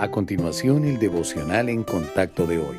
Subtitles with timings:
[0.00, 2.76] A continuación, el devocional en contacto de hoy.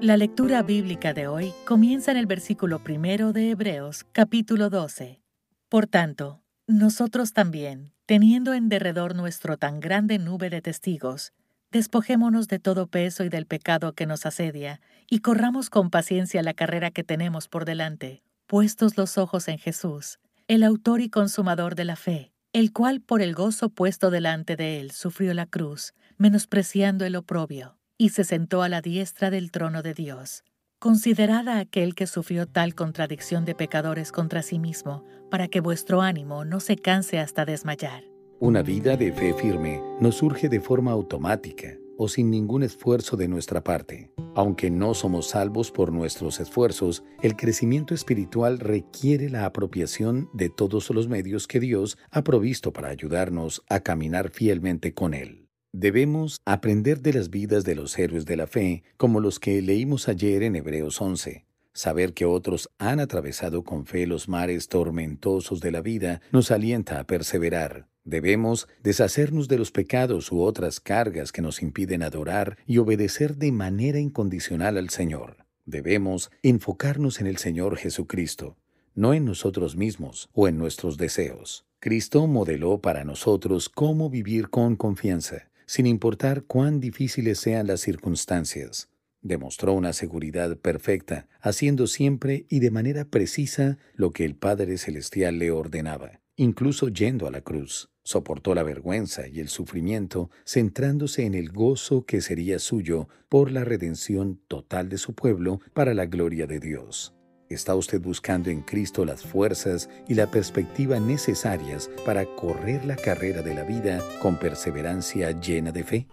[0.00, 5.22] La lectura bíblica de hoy comienza en el versículo primero de Hebreos, capítulo 12.
[5.68, 11.32] Por tanto, nosotros también, teniendo en derredor nuestro tan grande nube de testigos,
[11.70, 16.54] despojémonos de todo peso y del pecado que nos asedia, y corramos con paciencia la
[16.54, 20.18] carrera que tenemos por delante, puestos los ojos en Jesús,
[20.48, 24.80] el autor y consumador de la fe, el cual por el gozo puesto delante de
[24.80, 29.82] él sufrió la cruz, menospreciando el oprobio, y se sentó a la diestra del trono
[29.82, 30.42] de Dios.
[30.80, 36.02] Considerad a aquel que sufrió tal contradicción de pecadores contra sí mismo, para que vuestro
[36.02, 38.04] ánimo no se canse hasta desmayar.
[38.40, 43.28] Una vida de fe firme nos surge de forma automática o sin ningún esfuerzo de
[43.28, 44.10] nuestra parte.
[44.34, 50.88] Aunque no somos salvos por nuestros esfuerzos, el crecimiento espiritual requiere la apropiación de todos
[50.88, 55.46] los medios que Dios ha provisto para ayudarnos a caminar fielmente con Él.
[55.74, 60.08] Debemos aprender de las vidas de los héroes de la fe, como los que leímos
[60.08, 61.44] ayer en Hebreos 11.
[61.74, 66.98] Saber que otros han atravesado con fe los mares tormentosos de la vida nos alienta
[66.98, 67.89] a perseverar.
[68.04, 73.52] Debemos deshacernos de los pecados u otras cargas que nos impiden adorar y obedecer de
[73.52, 75.36] manera incondicional al Señor.
[75.66, 78.56] Debemos enfocarnos en el Señor Jesucristo,
[78.94, 81.66] no en nosotros mismos o en nuestros deseos.
[81.78, 88.88] Cristo modeló para nosotros cómo vivir con confianza, sin importar cuán difíciles sean las circunstancias.
[89.22, 95.38] Demostró una seguridad perfecta, haciendo siempre y de manera precisa lo que el Padre Celestial
[95.38, 97.90] le ordenaba, incluso yendo a la cruz.
[98.02, 103.62] Soportó la vergüenza y el sufrimiento, centrándose en el gozo que sería suyo por la
[103.62, 107.14] redención total de su pueblo para la gloria de Dios.
[107.50, 113.42] ¿Está usted buscando en Cristo las fuerzas y la perspectiva necesarias para correr la carrera
[113.42, 116.06] de la vida con perseverancia llena de fe?